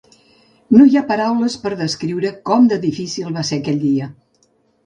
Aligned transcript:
No 0.77 0.85
hi 0.91 0.97
ha 0.97 1.03
paraules 1.11 1.57
per 1.65 1.73
descriure 1.83 2.31
com 2.51 2.67
de 2.73 2.81
difícil 2.89 3.37
va 3.39 3.45
ser 3.51 3.61
aquell 3.63 3.79
dia. 3.89 4.09